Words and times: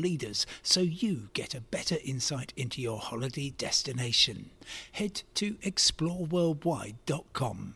leaders 0.00 0.46
so 0.62 0.80
you 0.80 1.28
get 1.34 1.54
a 1.54 1.60
better 1.60 1.98
insight 2.04 2.54
into 2.56 2.80
your 2.80 2.98
holiday 2.98 3.50
destination. 3.50 4.50
Head 4.92 5.22
to 5.34 5.56
exploreworldwide.com. 5.56 7.74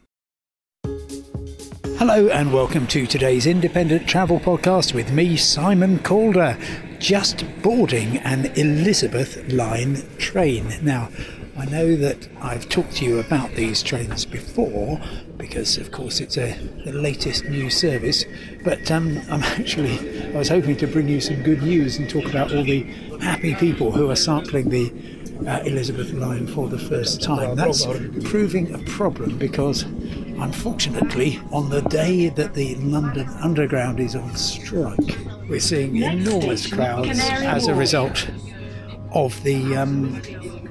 Hello 1.96 2.28
and 2.28 2.52
welcome 2.52 2.88
to 2.88 3.06
today's 3.06 3.46
independent 3.46 4.08
travel 4.08 4.40
podcast 4.40 4.94
with 4.94 5.12
me, 5.12 5.36
Simon 5.36 6.00
Calder, 6.00 6.58
just 6.98 7.44
boarding 7.62 8.18
an 8.18 8.46
Elizabeth 8.56 9.52
Line 9.52 10.02
train. 10.18 10.74
Now, 10.82 11.08
I 11.56 11.66
know 11.66 11.94
that 11.96 12.28
I've 12.40 12.68
talked 12.68 12.96
to 12.96 13.04
you 13.04 13.20
about 13.20 13.54
these 13.54 13.82
trains 13.82 14.24
before 14.24 15.00
because, 15.36 15.78
of 15.78 15.92
course, 15.92 16.20
it's 16.20 16.36
a, 16.36 16.52
the 16.84 16.92
latest 16.92 17.44
new 17.44 17.70
service. 17.70 18.24
But 18.64 18.90
um, 18.90 19.20
I'm 19.30 19.42
actually, 19.44 20.32
I 20.34 20.38
was 20.38 20.48
hoping 20.48 20.76
to 20.78 20.88
bring 20.88 21.08
you 21.08 21.20
some 21.20 21.42
good 21.42 21.62
news 21.62 21.98
and 21.98 22.10
talk 22.10 22.24
about 22.26 22.52
all 22.52 22.64
the 22.64 22.82
happy 23.20 23.54
people 23.54 23.92
who 23.92 24.10
are 24.10 24.16
sampling 24.16 24.68
the 24.68 24.92
uh, 25.46 25.62
Elizabeth 25.64 26.12
line 26.12 26.48
for 26.48 26.68
the 26.68 26.78
first 26.78 27.22
time. 27.22 27.54
That's 27.54 27.86
proving 28.24 28.74
a 28.74 28.78
problem 28.90 29.38
because, 29.38 29.82
unfortunately, 29.82 31.40
on 31.52 31.70
the 31.70 31.82
day 31.82 32.30
that 32.30 32.54
the 32.54 32.74
London 32.76 33.28
Underground 33.40 34.00
is 34.00 34.16
on 34.16 34.34
strike, 34.34 35.18
we're 35.48 35.60
seeing 35.60 35.96
enormous 35.96 36.66
crowds 36.66 37.20
as 37.20 37.68
a 37.68 37.74
result 37.74 38.28
of 39.14 39.42
the 39.42 39.76
um, 39.76 40.20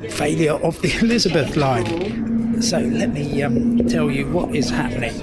failure 0.09 0.53
of 0.53 0.81
the 0.81 0.93
Elizabeth 1.01 1.55
line. 1.55 2.61
So 2.61 2.79
let 2.79 3.13
me 3.13 3.41
um, 3.41 3.87
tell 3.87 4.11
you 4.11 4.29
what 4.31 4.55
is 4.55 4.69
happening. 4.69 5.13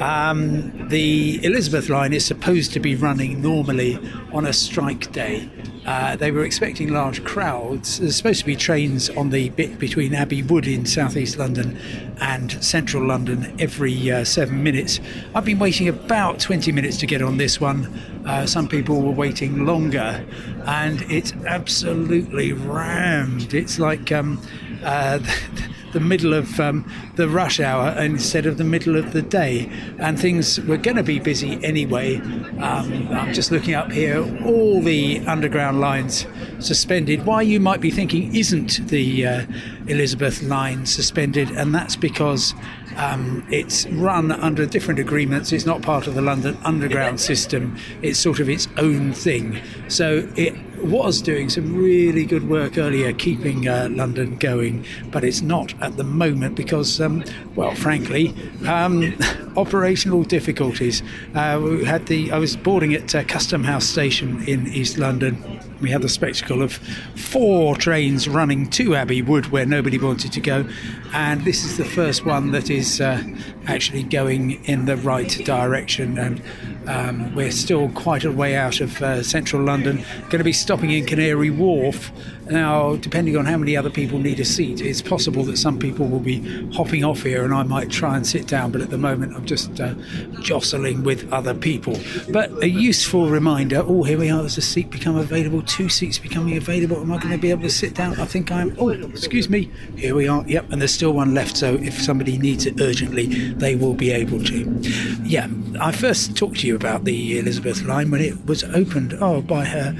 Um, 0.00 0.88
the 0.88 1.44
Elizabeth 1.44 1.88
line 1.88 2.12
is 2.12 2.24
supposed 2.24 2.72
to 2.72 2.80
be 2.80 2.94
running 2.94 3.40
normally 3.40 3.98
on 4.32 4.46
a 4.46 4.52
strike 4.52 5.12
day. 5.12 5.48
Uh, 5.86 6.16
they 6.16 6.30
were 6.30 6.44
expecting 6.44 6.92
large 6.92 7.22
crowds. 7.24 8.00
There's 8.00 8.16
supposed 8.16 8.40
to 8.40 8.46
be 8.46 8.56
trains 8.56 9.10
on 9.10 9.30
the 9.30 9.50
bit 9.50 9.78
between 9.78 10.14
Abbey 10.14 10.42
Wood 10.42 10.66
in 10.66 10.86
southeast 10.86 11.36
London 11.36 11.78
and 12.20 12.52
central 12.64 13.06
London 13.06 13.54
every 13.58 14.10
uh, 14.10 14.24
seven 14.24 14.62
minutes. 14.62 15.00
I've 15.34 15.44
been 15.44 15.58
waiting 15.58 15.88
about 15.88 16.40
20 16.40 16.72
minutes 16.72 16.96
to 16.98 17.06
get 17.06 17.20
on 17.20 17.36
this 17.36 17.60
one. 17.60 17.92
Uh, 18.24 18.46
some 18.46 18.66
people 18.68 19.02
were 19.02 19.12
waiting 19.12 19.66
longer, 19.66 20.24
and 20.66 21.02
it's 21.10 21.32
absolutely 21.46 22.52
rammed. 22.52 23.52
It's 23.52 23.78
like 23.78 24.10
um, 24.12 24.40
uh, 24.82 25.18
the 25.94 26.00
middle 26.00 26.34
of 26.34 26.60
um, 26.60 26.84
the 27.16 27.26
rush 27.26 27.60
hour 27.60 27.88
instead 27.98 28.44
of 28.44 28.58
the 28.58 28.64
middle 28.64 28.96
of 28.96 29.14
the 29.14 29.22
day. 29.22 29.70
And 29.98 30.20
things 30.20 30.60
were 30.60 30.76
going 30.76 30.98
to 30.98 31.02
be 31.02 31.18
busy 31.18 31.58
anyway. 31.64 32.16
Um, 32.60 33.08
I'm 33.10 33.32
just 33.32 33.50
looking 33.50 33.74
up 33.74 33.90
here, 33.90 34.20
all 34.44 34.82
the 34.82 35.20
underground 35.26 35.80
lines 35.80 36.26
suspended. 36.58 37.24
Why 37.24 37.40
you 37.42 37.60
might 37.60 37.80
be 37.80 37.90
thinking 37.90 38.34
isn't 38.34 38.86
the 38.88 39.26
uh, 39.26 39.46
Elizabeth 39.86 40.42
line 40.42 40.84
suspended, 40.84 41.50
and 41.50 41.74
that's 41.74 41.96
because 41.96 42.54
um, 42.96 43.46
it's 43.50 43.86
run 43.86 44.32
under 44.32 44.66
different 44.66 45.00
agreements. 45.00 45.52
It's 45.52 45.66
not 45.66 45.82
part 45.82 46.06
of 46.06 46.14
the 46.14 46.22
London 46.22 46.56
Underground 46.64 47.20
system. 47.20 47.76
It's 48.02 48.18
sort 48.18 48.40
of 48.40 48.48
its 48.48 48.68
own 48.76 49.12
thing. 49.12 49.60
So 49.88 50.28
it 50.36 50.54
was 50.84 51.22
doing 51.22 51.48
some 51.48 51.74
really 51.74 52.24
good 52.24 52.48
work 52.48 52.78
earlier 52.78 53.12
keeping 53.12 53.68
uh, 53.68 53.88
London 53.90 54.36
going, 54.36 54.84
but 55.10 55.24
it's 55.24 55.42
not 55.42 55.74
at 55.82 55.96
the 55.96 56.04
moment 56.04 56.54
because, 56.54 57.00
um, 57.00 57.24
well, 57.54 57.74
frankly, 57.74 58.34
um, 58.66 59.14
operational 59.56 60.22
difficulties. 60.22 61.02
Uh, 61.34 61.60
we 61.62 61.84
had 61.84 62.06
the 62.06 62.30
I 62.32 62.38
was 62.38 62.56
boarding 62.56 62.94
at 62.94 63.14
uh, 63.14 63.24
Custom 63.24 63.64
House 63.64 63.86
Station 63.86 64.42
in 64.46 64.66
East 64.68 64.98
London. 64.98 65.60
We 65.84 65.90
had 65.90 66.00
the 66.00 66.08
spectacle 66.08 66.62
of 66.62 66.72
four 67.14 67.76
trains 67.76 68.26
running 68.26 68.70
to 68.70 68.94
Abbey 68.94 69.20
Wood 69.20 69.52
where 69.52 69.66
nobody 69.66 69.98
wanted 69.98 70.32
to 70.32 70.40
go, 70.40 70.66
and 71.12 71.44
this 71.44 71.62
is 71.62 71.76
the 71.76 71.84
first 71.84 72.24
one 72.24 72.52
that 72.52 72.70
is 72.70 73.02
uh, 73.02 73.22
actually 73.66 74.04
going 74.04 74.64
in 74.64 74.86
the 74.86 74.96
right 74.96 75.28
direction. 75.44 76.16
And 76.16 76.40
um, 76.86 77.34
we're 77.34 77.50
still 77.50 77.90
quite 77.90 78.24
a 78.24 78.32
way 78.32 78.56
out 78.56 78.80
of 78.80 79.02
uh, 79.02 79.22
central 79.22 79.62
London. 79.62 80.02
Going 80.30 80.38
to 80.38 80.42
be 80.42 80.54
stopping 80.54 80.90
in 80.90 81.04
Canary 81.04 81.50
Wharf. 81.50 82.10
Now, 82.50 82.96
depending 82.96 83.36
on 83.36 83.46
how 83.46 83.56
many 83.56 83.76
other 83.76 83.90
people 83.90 84.18
need 84.18 84.40
a 84.40 84.44
seat, 84.44 84.80
it's 84.80 85.02
possible 85.02 85.44
that 85.44 85.56
some 85.56 85.78
people 85.78 86.06
will 86.06 86.20
be 86.20 86.40
hopping 86.72 87.04
off 87.04 87.22
here 87.22 87.44
and 87.44 87.54
I 87.54 87.62
might 87.62 87.90
try 87.90 88.16
and 88.16 88.26
sit 88.26 88.46
down, 88.46 88.70
but 88.70 88.80
at 88.80 88.90
the 88.90 88.98
moment 88.98 89.34
I'm 89.34 89.46
just 89.46 89.80
uh, 89.80 89.94
jostling 90.40 91.04
with 91.04 91.32
other 91.32 91.54
people. 91.54 91.98
But 92.30 92.50
a 92.62 92.68
useful 92.68 93.30
reminder 93.30 93.82
oh, 93.86 94.02
here 94.02 94.18
we 94.18 94.30
are, 94.30 94.40
there's 94.40 94.58
a 94.58 94.62
seat 94.62 94.90
become 94.90 95.16
available, 95.16 95.62
two 95.62 95.88
seats 95.88 96.18
becoming 96.18 96.56
available. 96.56 96.96
Am 96.96 97.12
I 97.12 97.18
going 97.18 97.30
to 97.30 97.38
be 97.38 97.50
able 97.50 97.62
to 97.62 97.70
sit 97.70 97.94
down? 97.94 98.20
I 98.20 98.24
think 98.26 98.50
I'm. 98.50 98.74
Oh, 98.78 98.88
excuse 98.88 99.48
me. 99.48 99.70
Here 99.96 100.14
we 100.14 100.28
are. 100.28 100.44
Yep, 100.46 100.70
and 100.70 100.80
there's 100.80 100.94
still 100.94 101.12
one 101.12 101.34
left, 101.34 101.56
so 101.56 101.74
if 101.74 102.00
somebody 102.00 102.38
needs 102.38 102.66
it 102.66 102.80
urgently, 102.80 103.26
they 103.52 103.76
will 103.76 103.94
be 103.94 104.10
able 104.10 104.42
to. 104.44 104.80
Yeah, 105.22 105.48
I 105.80 105.92
first 105.92 106.36
talked 106.36 106.60
to 106.60 106.66
you 106.66 106.76
about 106.76 107.04
the 107.04 107.38
Elizabeth 107.38 107.82
line 107.82 108.10
when 108.10 108.20
it 108.20 108.44
was 108.46 108.64
opened, 108.64 109.16
oh, 109.20 109.40
by 109.40 109.64
her 109.64 109.96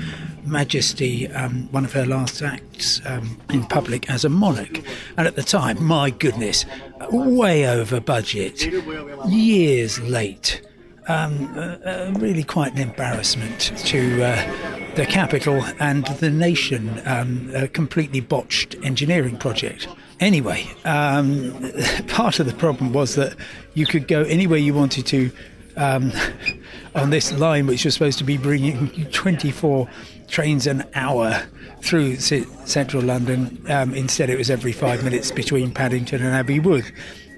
Majesty, 0.47 1.29
um, 1.29 1.69
one 1.71 1.85
of 1.85 1.93
her 1.93 2.07
last 2.07 2.43
acts 2.43 3.01
um, 3.07 3.39
in 3.51 3.65
public 3.65 4.09
as 4.11 4.25
a 4.25 4.29
monarch. 4.29 4.81
And 5.17 5.27
at 5.27 5.37
the 5.37 5.43
time, 5.43 5.83
my 5.83 6.11
goodness, 6.11 6.65
way 7.11 7.69
over 7.69 8.01
budget, 8.01 8.63
years 9.29 10.01
late. 10.01 10.61
Um, 11.07 11.53
uh, 11.55 11.77
uh, 11.85 12.15
really 12.17 12.45
quite 12.45 12.73
an 12.73 12.79
embarrassment 12.79 13.73
to 13.77 14.25
uh, 14.25 14.95
the 14.95 15.05
capital 15.05 15.63
and 15.79 16.07
the 16.07 16.31
nation. 16.31 17.03
Um, 17.05 17.51
a 17.55 17.69
completely 17.69 18.21
botched 18.21 18.75
engineering 18.83 19.37
project. 19.37 19.87
Anyway, 20.21 20.67
um, 20.87 21.53
part 22.09 22.41
of 22.41 22.47
the 22.47 22.55
problem 22.55 22.95
was 22.95 23.17
that 23.17 23.37
you 23.75 23.85
could 23.85 24.09
go 24.09 24.23
anywhere 24.23 24.59
you 24.59 24.73
wanted 24.73 25.05
to 25.07 25.31
um, 25.77 26.13
on 26.95 27.11
this 27.11 27.33
line, 27.33 27.67
which 27.67 27.85
was 27.85 27.95
supposed 27.95 28.19
to 28.19 28.25
be 28.25 28.37
bringing 28.37 28.89
24 29.11 29.89
trains 30.29 30.67
an 30.67 30.85
hour 30.95 31.43
through 31.83 32.17
central 32.17 33.03
London. 33.03 33.65
Um, 33.69 33.95
instead, 33.95 34.31
it 34.31 34.39
was 34.39 34.51
every 34.51 34.73
five 34.73 35.05
minutes 35.05 35.31
between 35.31 35.73
Paddington 35.73 36.23
and 36.23 36.35
Abbey 36.35 36.61
Wood, 36.61 36.85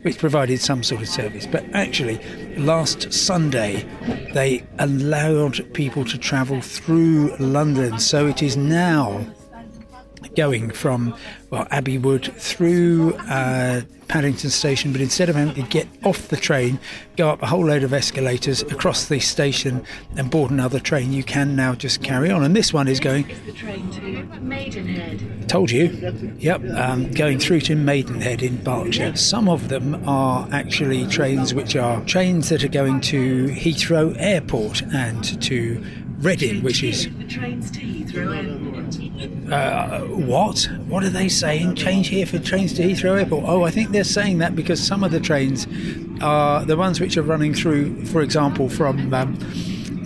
which 0.02 0.18
provided 0.18 0.60
some 0.60 0.82
sort 0.82 1.02
of 1.02 1.08
service. 1.08 1.46
But 1.46 1.64
actually, 1.74 2.18
last 2.56 3.12
Sunday, 3.12 3.84
they 4.32 4.64
allowed 4.78 5.72
people 5.74 6.04
to 6.04 6.18
travel 6.18 6.60
through 6.60 7.36
London. 7.38 7.98
So 7.98 8.26
it 8.26 8.42
is 8.42 8.56
now 8.56 9.26
going 10.36 10.70
from 10.70 11.14
well 11.50 11.66
Abbey 11.70 11.98
Wood 11.98 12.32
through 12.36 13.14
uh, 13.28 13.82
Paddington 14.08 14.50
Station, 14.50 14.92
but 14.92 15.00
instead 15.00 15.28
of 15.28 15.34
having 15.34 15.54
to 15.54 15.62
get 15.62 15.88
off 16.04 16.28
the 16.28 16.36
train, 16.36 16.78
go 17.16 17.30
up 17.30 17.42
a 17.42 17.46
whole 17.46 17.66
load 17.66 17.82
of 17.82 17.92
escalators 17.92 18.62
across 18.62 19.06
the 19.06 19.18
station 19.18 19.84
and 20.16 20.30
board 20.30 20.50
another 20.50 20.78
train, 20.78 21.12
you 21.12 21.24
can 21.24 21.56
now 21.56 21.74
just 21.74 22.02
carry 22.02 22.30
on. 22.30 22.44
And 22.44 22.54
this 22.54 22.72
one 22.72 22.86
is 22.86 23.00
going. 23.00 23.26
The 23.46 23.52
train 23.52 23.90
to 23.92 24.00
Maidenhead. 24.40 25.48
Told 25.48 25.70
you. 25.70 25.86
Yep, 26.38 26.62
um, 26.70 27.10
going 27.12 27.38
through 27.38 27.60
to 27.62 27.74
Maidenhead 27.74 28.42
in 28.42 28.62
Berkshire. 28.62 29.16
Some 29.16 29.48
of 29.48 29.68
them 29.68 30.06
are 30.08 30.48
actually 30.52 31.06
trains 31.08 31.54
which 31.54 31.74
are 31.74 32.04
trains 32.04 32.48
that 32.50 32.62
are 32.62 32.68
going 32.68 33.00
to 33.02 33.46
Heathrow 33.48 34.14
Airport 34.18 34.82
and 34.82 35.42
to 35.42 35.84
Reading, 36.18 36.62
which 36.62 36.82
is. 36.82 37.08
The 37.18 37.24
trains 37.24 37.70
to 37.72 37.80
Heathrow 37.80 38.34
Airport. 38.34 38.65
Uh, 39.50 40.00
what? 40.00 40.68
What 40.88 41.04
are 41.04 41.08
they 41.08 41.28
saying? 41.28 41.76
Change 41.76 42.08
here 42.08 42.26
for 42.26 42.38
trains 42.38 42.72
to 42.74 42.82
Heathrow 42.82 43.18
Airport? 43.18 43.44
Oh, 43.46 43.64
I 43.64 43.70
think 43.70 43.90
they're 43.90 44.04
saying 44.04 44.38
that 44.38 44.54
because 44.54 44.84
some 44.84 45.04
of 45.04 45.12
the 45.12 45.20
trains 45.20 45.66
are 46.20 46.64
the 46.64 46.76
ones 46.76 47.00
which 47.00 47.16
are 47.16 47.22
running 47.22 47.54
through, 47.54 48.04
for 48.06 48.22
example, 48.22 48.68
from 48.68 49.12
um, 49.14 49.38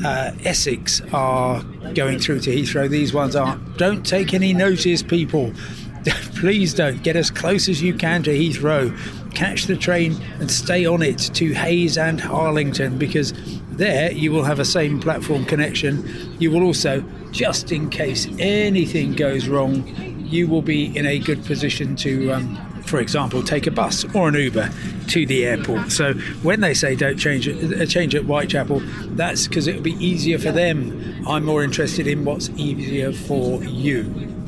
uh, 0.04 0.32
Essex 0.44 1.00
are 1.12 1.62
going 1.94 2.18
through 2.18 2.40
to 2.40 2.50
Heathrow. 2.50 2.88
These 2.88 3.12
ones 3.12 3.34
aren't. 3.34 3.76
Don't 3.76 4.04
take 4.04 4.34
any 4.34 4.52
notice, 4.52 5.02
people. 5.02 5.52
Please 6.36 6.72
don't. 6.72 7.02
Get 7.02 7.16
as 7.16 7.30
close 7.30 7.68
as 7.68 7.82
you 7.82 7.94
can 7.94 8.22
to 8.22 8.30
Heathrow. 8.30 8.96
Catch 9.34 9.66
the 9.66 9.76
train 9.76 10.20
and 10.38 10.50
stay 10.50 10.86
on 10.86 11.02
it 11.02 11.18
to 11.18 11.52
Hayes 11.52 11.98
and 11.98 12.20
Harlington 12.20 12.98
because 12.98 13.32
there 13.80 14.12
you 14.12 14.30
will 14.30 14.44
have 14.44 14.60
a 14.60 14.64
same 14.64 15.00
platform 15.00 15.44
connection. 15.46 16.36
You 16.38 16.50
will 16.50 16.62
also 16.62 17.02
just 17.32 17.72
in 17.72 17.88
case 17.88 18.28
anything 18.38 19.14
goes 19.14 19.48
wrong, 19.48 19.86
you 20.26 20.46
will 20.48 20.62
be 20.62 20.96
in 20.96 21.06
a 21.06 21.18
good 21.18 21.44
position 21.44 21.96
to, 21.96 22.32
um, 22.32 22.82
for 22.82 23.00
example, 23.00 23.42
take 23.42 23.66
a 23.66 23.70
bus 23.70 24.04
or 24.14 24.28
an 24.28 24.34
Uber 24.34 24.70
to 25.08 25.26
the 25.26 25.46
airport. 25.46 25.92
So 25.92 26.12
when 26.42 26.60
they 26.60 26.74
say 26.74 26.94
don't 26.94 27.16
change 27.16 27.48
it, 27.48 27.80
uh, 27.80 27.86
change 27.86 28.14
at 28.14 28.24
Whitechapel, 28.24 28.80
that's 29.16 29.48
because 29.48 29.66
it 29.66 29.76
will 29.76 29.82
be 29.82 30.04
easier 30.04 30.38
for 30.38 30.52
them. 30.52 31.24
I'm 31.26 31.44
more 31.44 31.64
interested 31.64 32.06
in 32.06 32.24
what's 32.24 32.50
easier 32.50 33.12
for 33.12 33.64
you. 33.64 34.44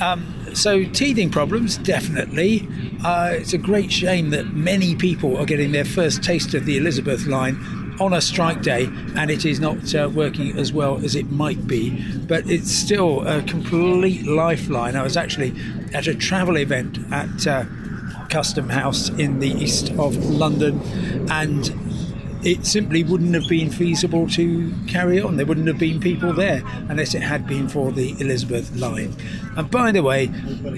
Um, 0.00 0.34
so 0.54 0.84
teething 0.84 1.30
problems, 1.30 1.76
definitely. 1.78 2.66
Uh, 3.04 3.30
it's 3.32 3.52
a 3.52 3.58
great 3.58 3.92
shame 3.92 4.30
that 4.30 4.52
many 4.54 4.96
people 4.96 5.36
are 5.36 5.44
getting 5.44 5.72
their 5.72 5.84
first 5.84 6.24
taste 6.24 6.54
of 6.54 6.64
the 6.64 6.76
Elizabeth 6.76 7.26
line 7.26 7.79
on 8.00 8.14
a 8.14 8.20
strike 8.20 8.62
day 8.62 8.88
and 9.16 9.30
it 9.30 9.44
is 9.44 9.60
not 9.60 9.94
uh, 9.94 10.10
working 10.12 10.58
as 10.58 10.72
well 10.72 10.96
as 11.04 11.14
it 11.14 11.30
might 11.30 11.66
be, 11.66 12.02
but 12.26 12.48
it's 12.48 12.72
still 12.72 13.26
a 13.26 13.42
complete 13.42 14.26
lifeline. 14.26 14.96
I 14.96 15.02
was 15.02 15.16
actually 15.16 15.54
at 15.92 16.06
a 16.06 16.14
travel 16.14 16.56
event 16.56 16.98
at 17.12 17.46
uh, 17.46 17.64
Custom 18.30 18.70
House 18.70 19.10
in 19.10 19.40
the 19.40 19.50
east 19.50 19.90
of 19.92 20.16
London 20.16 20.80
and 21.30 21.70
it 22.42 22.64
simply 22.64 23.04
wouldn't 23.04 23.34
have 23.34 23.48
been 23.48 23.70
feasible 23.70 24.28
to 24.30 24.72
carry 24.86 25.20
on. 25.20 25.36
There 25.36 25.46
wouldn't 25.46 25.66
have 25.68 25.78
been 25.78 26.00
people 26.00 26.32
there 26.32 26.62
unless 26.88 27.14
it 27.14 27.22
had 27.22 27.46
been 27.46 27.68
for 27.68 27.92
the 27.92 28.12
Elizabeth 28.20 28.74
line. 28.76 29.14
And 29.56 29.70
by 29.70 29.92
the 29.92 30.02
way, 30.02 30.30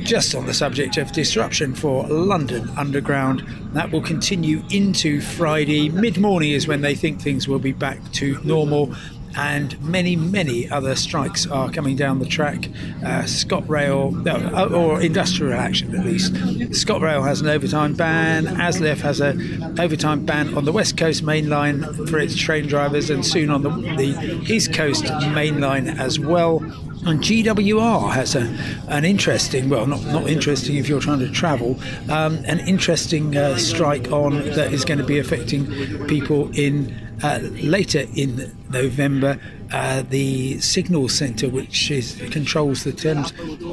just 0.03 0.35
on 0.35 0.47
the 0.47 0.55
subject 0.55 0.97
of 0.97 1.13
disruption 1.13 1.75
for 1.75 2.07
London 2.09 2.69
Underground, 2.77 3.45
that 3.75 3.91
will 3.91 4.03
continue 4.03 4.63
into 4.71 5.21
Friday. 5.21 5.89
Mid 5.89 6.19
morning 6.19 6.51
is 6.51 6.67
when 6.67 6.81
they 6.81 6.95
think 6.95 7.21
things 7.21 7.47
will 7.47 7.59
be 7.59 7.73
back 7.73 7.99
to 8.13 8.41
normal 8.45 8.95
and 9.37 9.81
many, 9.83 10.17
many 10.17 10.69
other 10.71 10.95
strikes 10.95 11.47
are 11.47 11.71
coming 11.71 11.97
down 11.97 12.19
the 12.19 12.27
track. 12.27 12.69
Uh, 13.05 13.23
ScotRail, 13.23 14.27
uh, 14.27 14.75
or 14.75 15.01
industrial 15.01 15.55
action 15.55 15.95
at 15.95 16.05
least. 16.05 16.33
ScotRail 16.35 17.25
has 17.25 17.41
an 17.41 17.49
overtime 17.49 17.95
ban. 17.95 18.47
ASLEF 18.47 19.01
has 19.01 19.21
an 19.21 19.79
overtime 19.81 20.25
ban 20.25 20.55
on 20.57 20.65
the 20.65 20.73
West 20.73 20.97
Coast 20.97 21.23
main 21.23 21.49
line 21.49 21.83
for 22.07 22.19
its 22.19 22.37
train 22.37 22.67
drivers, 22.67 23.11
and 23.11 23.25
soon 23.25 23.51
on 23.51 23.63
the, 23.63 23.71
the 23.71 24.53
East 24.53 24.73
Coast 24.73 25.05
main 25.35 25.61
line 25.61 25.89
as 25.89 26.19
well. 26.19 26.63
And 27.05 27.19
GWR 27.21 28.13
has 28.13 28.37
a, 28.37 28.43
an 28.89 29.05
interesting, 29.05 29.69
well, 29.69 29.87
not, 29.87 30.05
not 30.05 30.29
interesting 30.29 30.77
if 30.77 30.89
you're 30.89 31.01
trying 31.01 31.19
to 31.19 31.31
travel, 31.31 31.81
um, 32.09 32.37
an 32.45 32.61
interesting 32.61 33.37
uh, 33.37 33.57
strike 33.57 34.13
on 34.13 34.37
that 34.51 34.73
is 34.73 34.85
going 34.85 34.99
to 34.99 35.05
be 35.05 35.19
affecting 35.19 35.67
people 36.07 36.49
in 36.57 36.97
uh, 37.23 37.39
later 37.43 38.07
in 38.15 38.55
November, 38.71 39.39
uh, 39.73 40.03
the 40.03 40.59
signal 40.61 41.09
centre, 41.09 41.49
which 41.49 41.91
is, 41.91 42.21
controls 42.31 42.85
the 42.85 42.93
Thames 42.93 43.31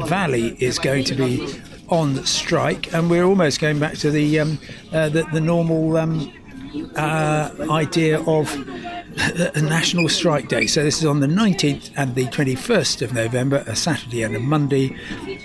Valley, 0.08 0.56
is 0.60 0.80
going 0.80 1.04
to 1.06 1.16
be 1.16 1.48
on 1.90 2.24
strike, 2.26 2.94
and 2.94 3.10
we're 3.10 3.24
almost 3.24 3.60
going 3.60 3.80
back 3.80 3.96
to 3.96 4.12
the 4.12 4.40
um, 4.40 4.60
uh, 4.92 5.10
the, 5.10 5.24
the, 5.34 5.42
normal 5.42 5.98
um, 5.98 6.32
uh, 6.96 7.50
idea 7.72 8.22
of 8.22 8.54
a 9.56 9.62
national 9.62 10.08
strike 10.08 10.48
day. 10.48 10.68
So 10.68 10.84
this 10.84 11.00
is 11.00 11.06
on 11.06 11.20
the 11.20 11.28
19th 11.28 11.92
and 11.98 12.16
the 12.16 12.26
21st 12.26 13.02
of 13.02 13.14
November, 13.14 13.64
a 13.68 13.76
Saturday 13.76 14.24
and 14.24 14.36
a 14.36 14.40
Monday, 14.40 14.96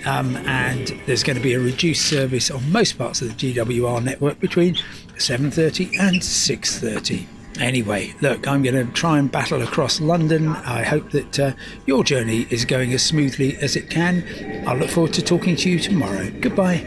um, 0.05 0.37
and 0.37 0.87
there's 1.05 1.23
going 1.23 1.37
to 1.37 1.43
be 1.43 1.53
a 1.53 1.59
reduced 1.59 2.07
service 2.07 2.51
on 2.51 2.71
most 2.71 2.97
parts 2.97 3.21
of 3.21 3.35
the 3.35 3.53
GWR 3.53 4.03
network 4.03 4.39
between 4.39 4.75
7:30 5.17 5.99
and 5.99 6.21
6:30. 6.21 7.34
Anyway, 7.59 8.13
look, 8.21 8.47
I'm 8.47 8.63
going 8.63 8.75
to 8.75 8.91
try 8.93 9.17
and 9.17 9.31
battle 9.31 9.61
across 9.61 10.01
London. 10.01 10.49
I 10.49 10.83
hope 10.83 11.11
that 11.11 11.39
uh, 11.39 11.53
your 11.85 12.03
journey 12.03 12.47
is 12.49 12.65
going 12.65 12.93
as 12.93 13.03
smoothly 13.03 13.57
as 13.57 13.75
it 13.75 13.89
can. 13.89 14.23
I 14.67 14.73
look 14.75 14.89
forward 14.89 15.13
to 15.13 15.21
talking 15.21 15.55
to 15.57 15.69
you 15.69 15.79
tomorrow. 15.79 16.29
Goodbye. 16.41 16.79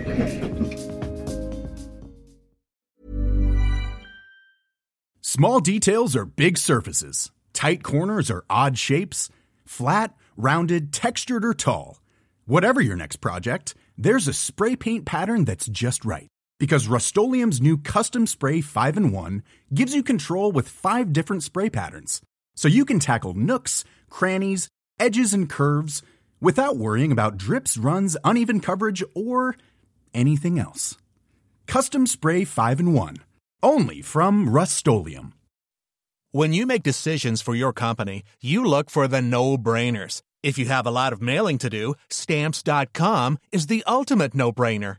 Small 5.20 5.60
details 5.60 6.16
are 6.16 6.24
big 6.24 6.58
surfaces, 6.58 7.30
tight 7.52 7.82
corners 7.82 8.30
are 8.30 8.44
odd 8.50 8.76
shapes, 8.76 9.30
flat, 9.64 10.14
rounded, 10.36 10.92
textured, 10.92 11.44
or 11.44 11.54
tall. 11.54 12.00
Whatever 12.46 12.80
your 12.80 12.96
next 12.96 13.16
project, 13.16 13.74
there's 13.96 14.26
a 14.26 14.32
spray 14.32 14.74
paint 14.74 15.04
pattern 15.04 15.44
that's 15.44 15.66
just 15.68 16.04
right 16.04 16.28
because 16.58 16.88
Rust 16.88 17.16
new 17.16 17.78
Custom 17.78 18.26
Spray 18.26 18.60
5 18.60 18.96
and 18.96 19.12
1 19.12 19.42
gives 19.72 19.94
you 19.94 20.02
control 20.02 20.52
with 20.52 20.68
five 20.68 21.12
different 21.12 21.42
spray 21.42 21.70
patterns. 21.70 22.20
So 22.56 22.68
you 22.68 22.84
can 22.84 22.98
tackle 22.98 23.34
nooks, 23.34 23.84
crannies, 24.10 24.68
edges, 24.98 25.32
and 25.32 25.48
curves 25.48 26.02
without 26.40 26.76
worrying 26.76 27.12
about 27.12 27.36
drips, 27.36 27.76
runs, 27.76 28.16
uneven 28.24 28.60
coverage, 28.60 29.02
or 29.14 29.56
anything 30.12 30.58
else. 30.58 30.96
Custom 31.66 32.06
Spray 32.06 32.44
5 32.44 32.80
and 32.80 32.94
1. 32.94 33.16
Only 33.62 34.02
from 34.02 34.48
Rust 34.48 34.86
When 36.30 36.52
you 36.52 36.66
make 36.66 36.82
decisions 36.82 37.42
for 37.42 37.54
your 37.54 37.72
company, 37.72 38.24
you 38.40 38.64
look 38.64 38.90
for 38.90 39.08
the 39.08 39.22
no 39.22 39.56
brainers. 39.56 40.22
If 40.42 40.58
you 40.58 40.66
have 40.66 40.86
a 40.86 40.90
lot 40.90 41.12
of 41.12 41.20
mailing 41.20 41.58
to 41.58 41.70
do, 41.70 41.94
stamps.com 42.10 43.38
is 43.50 43.66
the 43.66 43.82
ultimate 43.86 44.34
no 44.34 44.52
brainer. 44.52 44.98